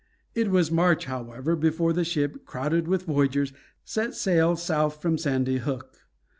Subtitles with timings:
[0.33, 3.53] It was March, however, before the ship, crowded with voyagers,
[3.85, 5.99] set sail south from Sandy Hook.